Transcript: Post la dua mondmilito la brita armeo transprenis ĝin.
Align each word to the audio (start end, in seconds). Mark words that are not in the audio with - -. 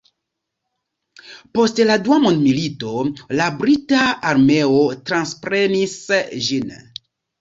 Post 1.57 1.81
la 1.89 1.97
dua 2.07 2.17
mondmilito 2.23 2.95
la 3.41 3.49
brita 3.59 4.01
armeo 4.31 4.81
transprenis 5.11 5.97
ĝin. 6.49 6.73